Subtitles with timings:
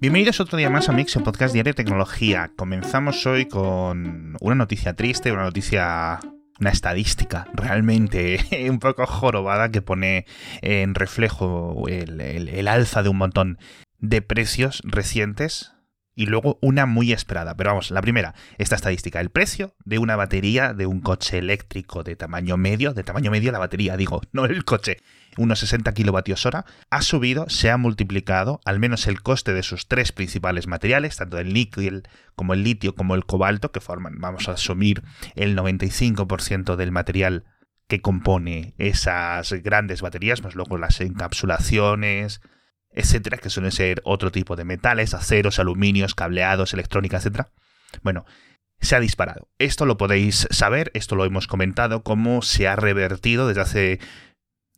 [0.00, 2.52] Bienvenidos otro día más a Mix, podcast diario de tecnología.
[2.54, 6.20] Comenzamos hoy con una noticia triste, una noticia
[6.60, 8.38] una estadística realmente
[8.70, 10.24] un poco jorobada que pone
[10.62, 13.58] en reflejo el, alza de un montón
[13.98, 15.72] de precios recientes
[16.18, 17.56] y luego una muy esperada.
[17.56, 19.20] Pero vamos, la primera, esta estadística.
[19.20, 23.52] El precio de una batería de un coche eléctrico de tamaño medio, de tamaño medio
[23.52, 24.96] la batería, digo, no el coche,
[25.36, 29.86] unos 60 kilovatios hora, ha subido, se ha multiplicado, al menos el coste de sus
[29.86, 32.02] tres principales materiales, tanto el níquel
[32.34, 35.04] como el litio como el cobalto, que forman, vamos a asumir,
[35.36, 37.44] el 95% del material
[37.86, 42.40] que compone esas grandes baterías, más luego las encapsulaciones,
[42.92, 47.50] etcétera, que suelen ser otro tipo de metales, aceros, aluminios, cableados, electrónica, etcétera.
[48.02, 48.24] Bueno,
[48.80, 49.48] se ha disparado.
[49.58, 54.00] Esto lo podéis saber, esto lo hemos comentado, cómo se ha revertido desde hace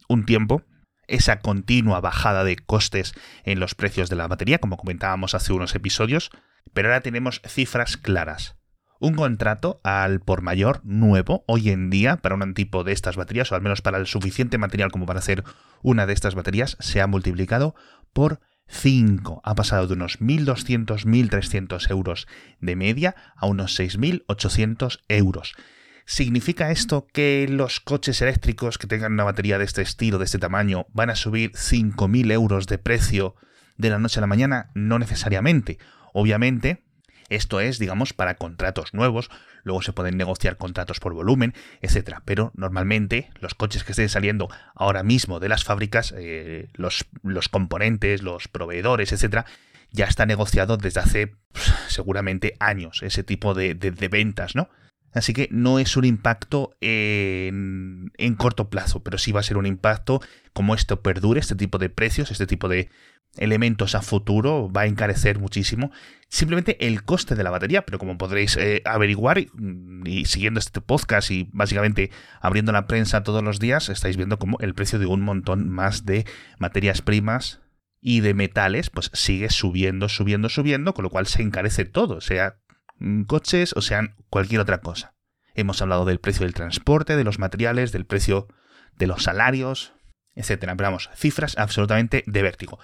[0.08, 0.62] un tiempo
[1.06, 5.74] esa continua bajada de costes en los precios de la batería, como comentábamos hace unos
[5.74, 6.30] episodios,
[6.72, 8.56] pero ahora tenemos cifras claras.
[9.00, 13.50] Un contrato al por mayor nuevo hoy en día para un tipo de estas baterías,
[13.50, 15.42] o al menos para el suficiente material como para hacer
[15.82, 17.74] una de estas baterías, se ha multiplicado
[18.12, 19.40] por 5.
[19.44, 22.26] Ha pasado de unos 1.200, 1.300 euros
[22.60, 25.54] de media a unos 6.800 euros.
[26.06, 30.38] ¿Significa esto que los coches eléctricos que tengan una batería de este estilo, de este
[30.38, 33.36] tamaño, van a subir 5.000 euros de precio
[33.76, 34.70] de la noche a la mañana?
[34.74, 35.78] No necesariamente.
[36.12, 36.84] Obviamente,
[37.30, 39.30] esto es, digamos, para contratos nuevos,
[39.62, 42.22] luego se pueden negociar contratos por volumen, etcétera.
[42.24, 47.48] Pero normalmente los coches que estén saliendo ahora mismo de las fábricas, eh, los, los,
[47.48, 49.46] componentes, los proveedores, etcétera,
[49.92, 54.68] ya está negociado desde hace pues, seguramente años ese tipo de, de, ventas, ¿no?
[55.12, 59.66] Así que no es un impacto en, corto plazo, pero sí va a ser un
[59.66, 60.20] impacto
[60.52, 62.88] como esto perdure, este tipo de precios, este tipo de
[63.36, 65.92] elementos a futuro va a encarecer muchísimo
[66.28, 71.30] simplemente el coste de la batería, pero como podréis eh, averiguar y, siguiendo este podcast
[71.30, 75.20] y básicamente abriendo la prensa todos los días, estáis viendo como el precio de un
[75.20, 76.24] montón más de
[76.58, 77.60] materias primas
[78.00, 82.59] y de metales pues sigue subiendo, subiendo, subiendo, con lo cual se encarece todo, sea
[83.26, 85.14] coches o sean cualquier otra cosa.
[85.54, 88.48] Hemos hablado del precio del transporte, de los materiales, del precio
[88.96, 89.92] de los salarios,
[90.34, 90.76] etcétera.
[90.76, 92.78] Pero vamos, cifras absolutamente de vértigo.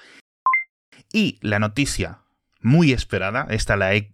[1.12, 2.22] Y la noticia
[2.60, 4.12] muy esperada, esta la he,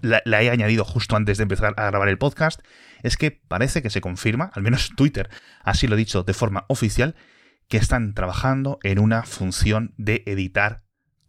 [0.00, 2.60] la, he añadido justo antes de empezar a grabar el podcast,
[3.02, 5.28] es que parece que se confirma, al menos Twitter
[5.62, 7.16] así lo ha dicho de forma oficial,
[7.68, 10.84] que están trabajando en una función de editar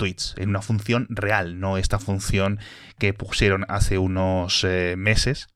[0.06, 2.60] en una función real, no esta función
[3.00, 5.48] que pusieron hace unos eh, meses,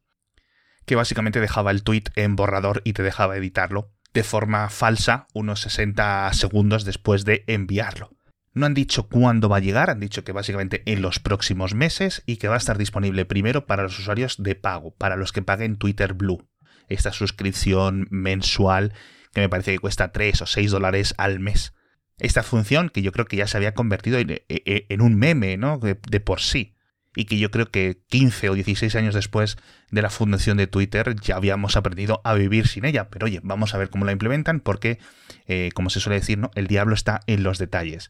[0.86, 5.62] que básicamente dejaba el tweet en borrador y te dejaba editarlo de forma falsa unos
[5.62, 8.12] 60 segundos después de enviarlo.
[8.54, 12.24] No han dicho cuándo va a llegar, han dicho que básicamente en los próximos meses
[12.26, 15.44] y que va a estar disponible primero para los usuarios de pago, para los que
[15.44, 16.48] paguen Twitter Blue.
[16.88, 18.94] Esta suscripción mensual
[19.34, 21.74] que me parece que cuesta 3 o 6 dólares al mes.
[22.20, 25.58] Esta función que yo creo que ya se había convertido en, e, e, un meme,
[25.58, 25.78] ¿no?
[25.78, 26.74] De, por sí.
[27.16, 29.58] Y que yo creo que 15 o 16 años después
[29.92, 33.10] de la fundación de Twitter ya habíamos aprendido a vivir sin ella.
[33.10, 35.00] Pero oye, vamos a ver cómo la implementan porque,
[35.48, 36.52] eh, como se suele decir, ¿no?
[36.56, 38.10] El diablo está en los detalles.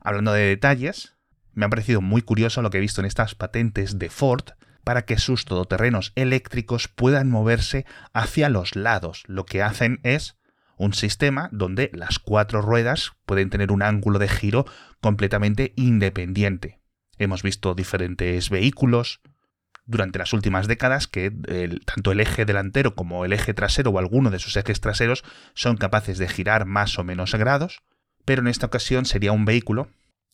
[0.00, 1.16] Hablando de detalles,
[1.54, 4.50] me ha parecido muy curioso lo que he visto en estas patentes de Ford
[4.84, 9.24] para que sus todoterrenos eléctricos puedan moverse hacia los lados.
[9.26, 10.35] Lo que hacen es
[10.76, 14.66] un sistema donde las cuatro ruedas pueden tener un ángulo de giro
[15.00, 16.80] completamente independiente.
[17.18, 19.20] Hemos visto diferentes vehículos
[19.86, 21.30] durante las últimas décadas que
[21.84, 25.76] tanto el eje delantero como el eje trasero o alguno de sus ejes traseros son
[25.76, 27.82] capaces de girar más o menos grados,
[28.24, 29.88] pero en esta ocasión sería un vehículo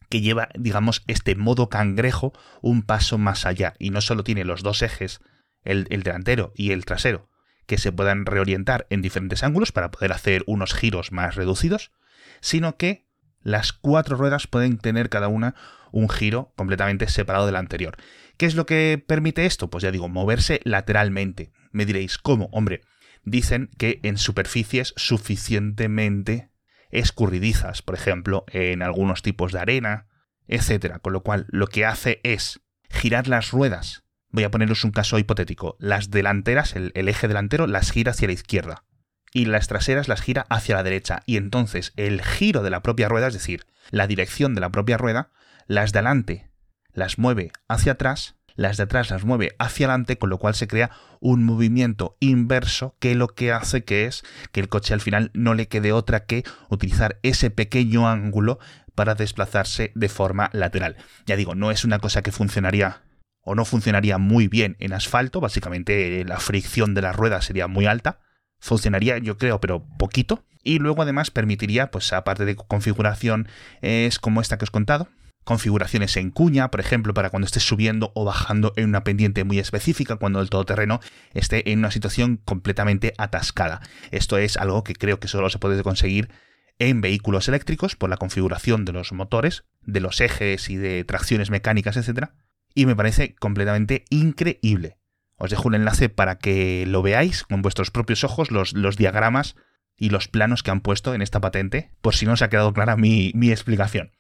[0.09, 4.62] que lleva, digamos, este modo cangrejo un paso más allá y no solo tiene los
[4.62, 5.20] dos ejes,
[5.64, 7.28] el, delantero y el trasero,
[7.66, 11.92] que se puedan reorientar en diferentes ángulos para poder hacer unos giros más reducidos,
[12.40, 13.06] sino que
[13.42, 15.54] las cuatro ruedas pueden tener cada una
[15.90, 17.97] un giro completamente separado del anterior.
[18.36, 19.68] ¿Qué es lo que permite esto?
[19.68, 21.53] Pues ya digo, moverse lateralmente.
[21.70, 22.48] Me diréis, ¿cómo?
[22.53, 22.82] Hombre,
[23.24, 26.50] dicen que en superficies suficientemente
[26.91, 30.06] escurridizas, por ejemplo, en algunos tipos de arena,
[30.47, 30.98] etcétera.
[30.98, 32.60] Con lo cual, lo que hace es
[32.91, 34.04] girar las ruedas.
[34.32, 35.76] Voy a poneros un caso hipotético.
[35.78, 38.84] Las delanteras, el, eje delantero, las gira hacia la izquierda.
[39.32, 41.22] Y las traseras las gira hacia la derecha.
[41.26, 44.98] Y entonces el giro de la propia rueda, es decir, la dirección de la propia
[44.98, 45.30] rueda,
[45.66, 46.48] las de adelante
[46.92, 50.68] las mueve hacia atrás las de atrás las mueve hacia adelante, con lo cual se
[50.68, 50.90] crea
[51.20, 55.54] un movimiento inverso que lo que hace que es que el coche al final no
[55.54, 58.58] le quede otra que utilizar ese pequeño ángulo
[58.94, 60.96] para desplazarse de forma lateral.
[61.26, 63.02] Ya digo, no es una cosa que funcionaría
[63.42, 67.68] o no funcionaría muy bien en asfalto, básicamente eh, la fricción de las ruedas sería
[67.68, 68.21] muy alta,
[68.59, 73.48] funcionaría yo creo, pero poquito, y luego además permitiría, pues aparte de configuración,
[73.80, 75.09] es como esta que os he contado,
[75.44, 79.59] configuraciones en cuña, por ejemplo, para cuando estés subiendo o bajando en una pendiente muy
[79.59, 81.00] específica, cuando el todoterreno
[81.34, 83.80] esté en una situación completamente atascada.
[84.10, 86.30] Esto es algo que creo que solo se puede conseguir
[86.78, 91.50] en vehículos eléctricos por la configuración de los motores, de los ejes y de tracciones
[91.50, 92.30] mecánicas, etc.
[92.74, 94.97] Y me parece completamente increíble.
[95.36, 99.57] Os dejo un enlace para que lo veáis con vuestros propios ojos, los, los diagramas
[99.97, 102.72] y los planos que han puesto en esta patente, por si no os ha quedado
[102.72, 104.13] clara mi, mi explicación.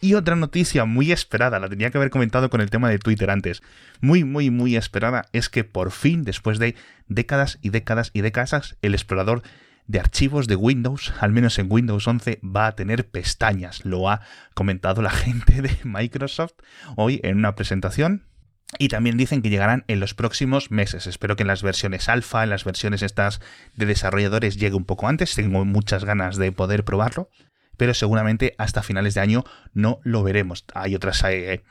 [0.00, 3.30] Y otra noticia muy esperada, la tenía que haber comentado con el tema de Twitter
[3.30, 3.62] antes,
[4.00, 6.74] muy, muy, muy esperada, es que por fin, después de
[7.08, 9.42] décadas y décadas y décadas, el explorador
[9.86, 13.84] de archivos de Windows, al menos en Windows 11, va a tener pestañas.
[13.84, 14.20] Lo ha
[14.54, 16.54] comentado la gente de Microsoft
[16.96, 18.24] hoy en una presentación.
[18.78, 21.06] Y también dicen que llegarán en los próximos meses.
[21.06, 23.40] Espero que en las versiones alfa, en las versiones estas
[23.76, 25.36] de desarrolladores llegue un poco antes.
[25.36, 27.30] Tengo muchas ganas de poder probarlo.
[27.76, 30.64] Pero seguramente hasta finales de año no lo veremos.
[30.74, 31.62] Hay otras eh,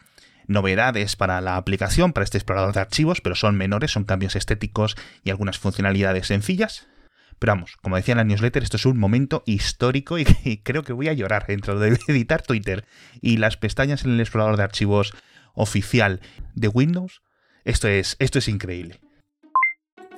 [0.48, 4.96] novedades para la aplicación, para este explorador de archivos, pero son menores, son cambios estéticos
[5.24, 6.88] y algunas funcionalidades sencillas.
[7.40, 10.26] Pero vamos, como decía en la newsletter, esto es un momento histórico y,
[10.64, 12.86] creo que voy a llorar dentro de editar Twitter
[13.22, 15.14] y las pestañas en el explorador de archivos
[15.54, 16.22] oficial
[16.54, 17.22] de Windows.
[17.64, 19.00] Esto es, esto es increíble.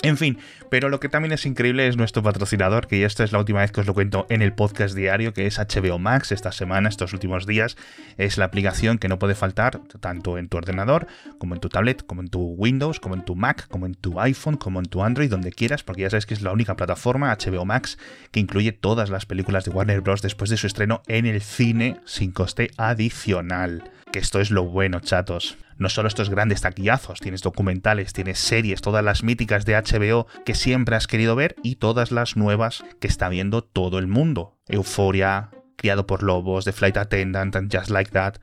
[0.04, 0.38] En fin,
[0.70, 3.72] pero lo que también es increíble es nuestro patrocinador, que esta es la última vez
[3.72, 7.14] que os lo cuento en el podcast diario, que es HBO Max esta semana, estos
[7.14, 7.78] últimos días.
[8.18, 11.08] Es la aplicación que no puede faltar tanto en tu ordenador,
[11.40, 14.20] como en tu tablet, como en tu Windows, como en tu Mac, como en tu
[14.20, 17.36] iPhone, como en tu Android, donde quieras, porque ya sabes que es la única plataforma
[17.36, 17.98] HBO Max
[18.32, 20.22] que incluye todas las películas de Warner Bros.
[20.22, 23.90] después de su estreno en el cine sin coste adicional.
[24.12, 28.82] Que esto es lo bueno, chatos no solo estos grandes taquillazos, tienes documentales, tienes series,
[28.82, 33.08] todas las míticas de HBO que siempre has querido ver y todas las nuevas que
[33.08, 34.58] está viendo todo el mundo.
[34.68, 38.38] Euforia, Criado por Lobos, The Flight Attendant and Just Like That,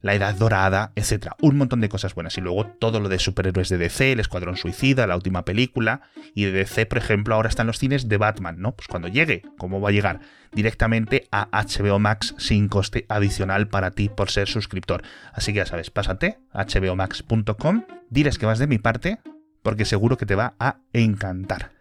[0.00, 1.28] la Edad Dorada, etc.
[1.40, 2.36] Un montón de cosas buenas.
[2.38, 6.02] Y luego todo lo de superhéroes de DC, el Escuadrón Suicida, la última película.
[6.34, 8.72] Y de DC, por ejemplo, ahora están los cines de Batman, ¿no?
[8.72, 10.20] Pues cuando llegue, ¿cómo va a llegar?
[10.52, 15.02] Directamente a HBO Max sin coste adicional para ti por ser suscriptor.
[15.32, 19.18] Así que ya sabes, pásate a hbomax.com, diles que vas de mi parte,
[19.62, 21.75] porque seguro que te va a encantar.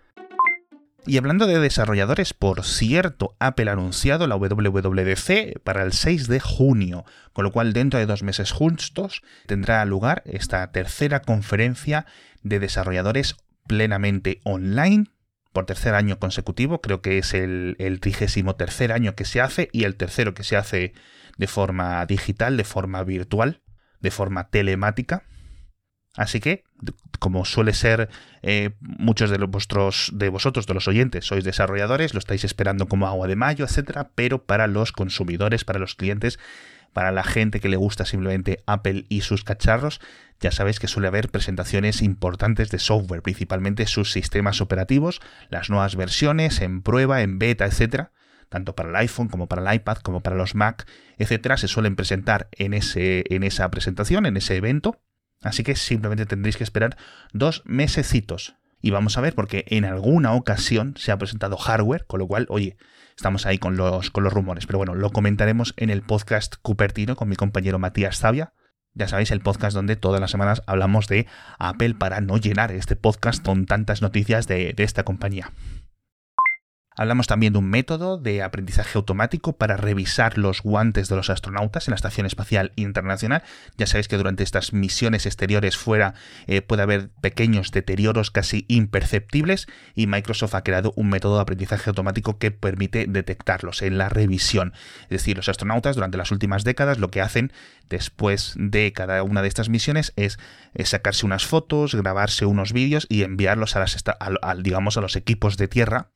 [1.08, 6.40] Y hablando de desarrolladores, por cierto, Apple ha anunciado la WWDC para el 6 de
[6.40, 12.08] junio, con lo cual dentro de dos meses justos tendrá lugar esta tercera conferencia
[12.42, 13.36] de desarrolladores
[13.68, 15.06] plenamente online
[15.56, 19.86] por tercer año consecutivo, creo que es el, trigésimo tercer año que se hace y
[19.86, 20.94] el tercero que se hace
[21.38, 23.62] de forma digital, de forma virtual,
[24.02, 25.24] de forma telemática.
[26.18, 26.64] Así que,
[27.20, 28.10] como suele ser
[28.42, 33.08] eh, muchos de, vuestros, de vosotros, de los oyentes, sois desarrolladores, lo estáis esperando como
[33.08, 36.40] agua de mayo, etcétera, pero para los consumidores, para los clientes,
[36.94, 40.00] para la gente que le gusta simplemente Apple y sus cacharros,
[40.40, 45.20] ya sabéis que suele haber presentaciones importantes de software, principalmente sus sistemas operativos,
[45.50, 48.12] las nuevas versiones en prueba, en beta, etcétera
[48.48, 51.96] tanto para el iPhone como para el iPad, como para los Mac, etcétera, se suelen
[51.96, 55.02] presentar en, ese, en esa presentación, en ese evento.
[55.46, 56.98] Así que simplemente tendréis que esperar
[57.32, 58.56] dos mesecitos.
[58.82, 62.48] Y vamos a ver, porque en alguna ocasión se ha presentado hardware, con lo cual,
[62.50, 62.78] oye,
[63.16, 64.66] estamos ahí con los, con los rumores.
[64.66, 68.54] Pero bueno, lo comentaremos en el podcast Cupertino con mi compañero Matías Zavia.
[68.96, 71.28] Ya sabéis, el podcast donde todas las semanas hablamos de
[71.60, 75.52] Apple para no llenar este podcast con tantas noticias de, de esta compañía.
[76.98, 81.88] Hablamos también de un método de aprendizaje automático para revisar los guantes de los astronautas
[81.88, 83.44] en la Estación Espacial Internacional.
[83.78, 86.14] Ya sabéis que durante estas misiones exteriores fuera
[86.48, 91.90] eh, puede haber pequeños deterioros casi imperceptibles y Microsoft ha creado un método de aprendizaje
[91.90, 94.72] automático que permite detectarlos en la revisión.
[95.04, 97.52] Es decir, los astronautas durante las últimas décadas lo que hacen
[97.90, 100.40] después de cada una de estas misiones es,
[100.86, 104.04] sacarse unas fotos, grabarse unos vídeos y enviarlos a las,
[104.64, 106.15] digamos, a los equipos de tierra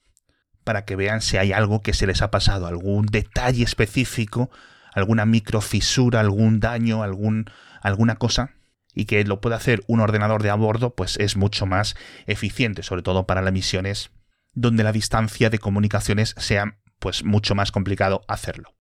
[0.70, 4.52] para que vean si hay algo que se les ha pasado, algún detalle específico,
[4.94, 7.50] alguna microfisura, algún daño, algún,
[7.82, 8.52] alguna cosa
[8.94, 11.96] y que lo pueda hacer un ordenador de a bordo, pues es mucho más
[12.28, 14.12] eficiente, sobre todo para las misiones
[14.54, 18.76] donde la distancia de comunicaciones sea pues mucho más complicado hacerlo.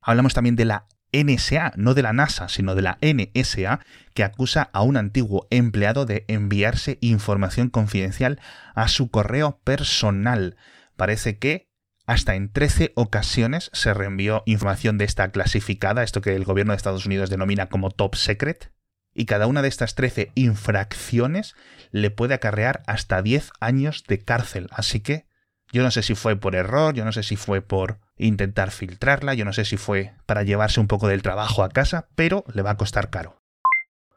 [0.00, 3.80] Hablamos también de la NSA, no de la NASA, sino de la NSA,
[4.14, 8.40] que acusa a un antiguo empleado de enviarse información confidencial
[8.74, 10.56] a su correo personal
[10.96, 11.68] parece que
[12.06, 16.76] hasta en 13 ocasiones se reenvió información de esta clasificada, esto que el gobierno de
[16.76, 18.72] Estados Unidos denomina como top secret,
[19.14, 21.54] y cada una de estas 13 infracciones
[21.90, 24.68] le puede acarrear hasta 10 años de cárcel.
[24.72, 25.26] Así que
[25.70, 29.34] yo no sé si fue por error, yo no sé si fue por intentar filtrarla,
[29.34, 32.62] yo no sé si fue para llevarse un poco del trabajo a casa, pero le
[32.62, 33.41] va a costar caro.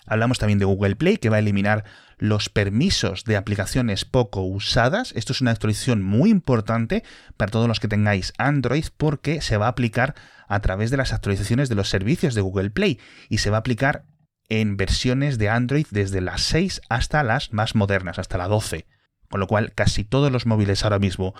[0.05, 1.83] Hablamos también de Google Play, que va a eliminar
[2.17, 5.12] los permisos de aplicaciones poco usadas.
[5.15, 7.03] Esto es una actualización muy importante
[7.38, 10.15] para todos los que tengáis Android porque se va a aplicar
[10.47, 13.59] a través de las actualizaciones de los servicios de Google Play y se va a
[13.59, 14.05] aplicar
[14.47, 18.85] en versiones de Android desde las 6 hasta las más modernas, hasta la 12.
[19.29, 21.33] Con lo cual casi todos los móviles ahora mismo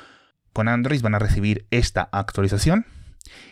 [0.53, 2.86] con Android van a recibir esta actualización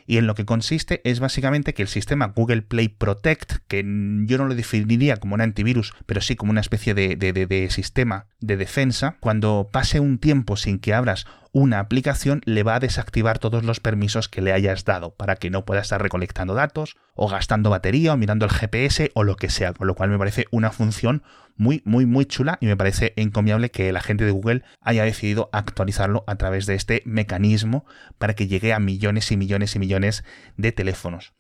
[0.06, 3.80] y en lo que consiste es básicamente que el sistema Google Play Protect, que
[4.25, 8.27] yo no lo definiría como un antivirus, pero sí como una especie de, de, sistema
[8.39, 13.38] de defensa, cuando pase un tiempo sin que abras una aplicación, le va a desactivar
[13.38, 17.30] todos los permisos que le hayas dado para que no pueda estar recolectando datos o
[17.30, 20.48] gastando batería o mirando el GPS o lo que sea, con lo cual me parece
[20.50, 21.22] una función
[21.55, 25.50] muy, muy, muy chula y me parece encomiable que la gente de Google haya decidido
[25.53, 27.86] actualizarlo a través de este mecanismo
[28.17, 30.24] para que llegue a millones y millones y millones
[30.57, 31.33] de teléfonos.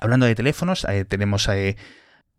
[0.00, 1.76] Hablando de teléfonos, eh, tenemos eh,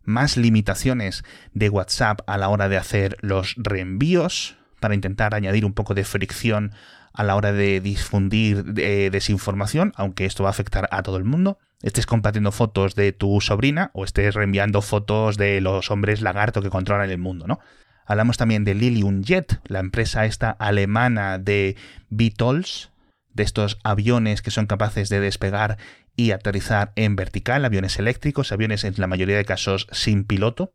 [0.04, 1.24] más limitaciones
[1.54, 6.04] de WhatsApp a la hora de hacer los reenvíos para intentar añadir un poco de
[6.04, 6.74] fricción
[7.14, 11.24] a la hora de difundir eh, desinformación, aunque esto va a afectar a todo el
[11.24, 16.62] mundo estés compartiendo fotos de tu sobrina o estés reenviando fotos de los hombres lagarto
[16.62, 17.60] que controlan el mundo, ¿no?
[18.06, 21.76] Hablamos también de Lilium Jet, la empresa esta alemana de
[22.10, 22.92] VTOLs,
[23.34, 25.78] de estos aviones que son capaces de despegar
[26.16, 30.72] y aterrizar en vertical, aviones eléctricos, aviones en la mayoría de casos sin piloto,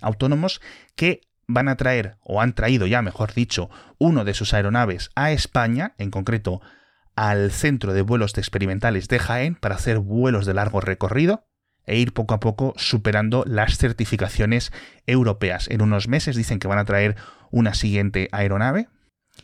[0.00, 0.60] autónomos,
[0.94, 5.32] que van a traer, o han traído ya, mejor dicho, uno de sus aeronaves a
[5.32, 6.60] España, en concreto
[7.16, 11.46] al centro de vuelos experimentales de Jaén para hacer vuelos de largo recorrido
[11.86, 14.72] e ir poco a poco superando las certificaciones
[15.06, 15.68] europeas.
[15.68, 17.16] En unos meses dicen que van a traer
[17.50, 18.88] una siguiente aeronave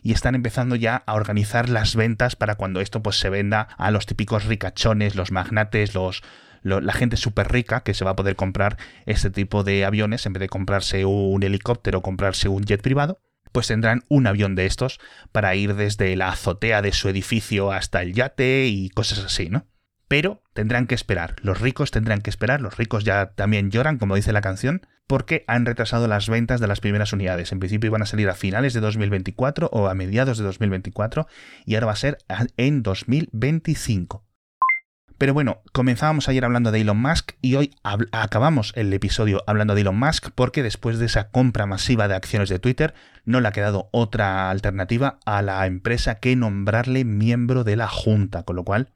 [0.01, 3.91] y están empezando ya a organizar las ventas para cuando esto pues se venda a
[3.91, 6.21] los típicos ricachones, los magnates, los,
[6.63, 10.33] la gente súper rica que se va a poder comprar este tipo de aviones en
[10.33, 13.19] vez de comprarse un helicóptero o comprarse un jet privado
[13.53, 14.99] pues tendrán un avión de estos
[15.31, 19.65] para ir desde la azotea de su edificio hasta el yate y cosas así, ¿no?
[20.09, 24.15] Pero tendrán que esperar, los ricos tendrán que esperar, los ricos ya también lloran, como
[24.15, 27.51] dice la canción, porque han retrasado las ventas de las primeras unidades.
[27.51, 31.27] En principio iban a salir a finales de 2024 o a mediados de 2024
[31.65, 32.17] y ahora va a ser
[32.57, 34.25] en 2025.
[35.23, 37.73] Pero bueno, comenzábamos ayer hablando de Elon Musk y hoy
[38.11, 42.49] acabamos el episodio hablando de Elon Musk porque después de esa compra masiva de acciones
[42.49, 47.77] de Twitter no le ha quedado otra alternativa a la empresa que nombrarle miembro de
[47.77, 48.89] la junta, con lo cual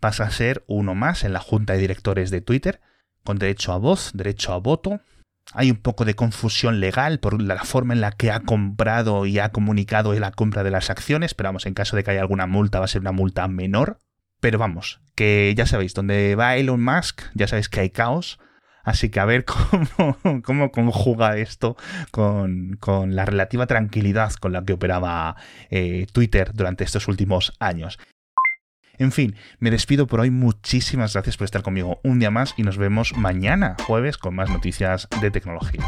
[0.00, 2.80] pasa a ser uno más en la junta de directores de Twitter,
[3.22, 4.98] con derecho a voz, derecho a voto.
[5.52, 9.38] Hay un poco de confusión legal por la forma en la que ha comprado y
[9.38, 12.48] ha comunicado la compra de las acciones, pero vamos, en caso de que haya alguna
[12.48, 14.00] multa va a ser una multa menor.
[14.40, 18.38] Pero vamos, que ya sabéis, donde va Elon Musk, ya sabéis que hay caos.
[18.84, 19.44] Así que a ver
[20.24, 21.76] cómo, cómo conjuga esto
[22.10, 22.78] con,
[23.14, 25.36] la relativa tranquilidad con la que operaba
[25.70, 27.98] eh, Twitter durante estos últimos años.
[28.96, 30.30] En fin, me despido por hoy.
[30.30, 34.50] Muchísimas gracias por estar conmigo un día más y nos vemos mañana, jueves, con más
[34.50, 35.84] noticias de tecnología.